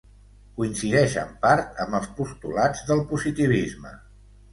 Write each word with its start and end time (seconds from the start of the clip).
Coincideix 0.59 1.17
en 1.23 1.35
part 1.43 1.77
amb 1.85 1.97
els 1.99 2.07
postulats 2.21 2.81
del 2.89 3.05
positivisme. 3.13 3.93